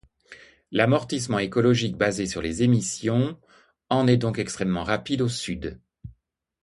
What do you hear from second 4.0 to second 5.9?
est donc extrêmement rapide au sud.